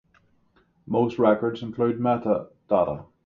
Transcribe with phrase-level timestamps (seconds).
[0.87, 3.05] Most records include meta-data.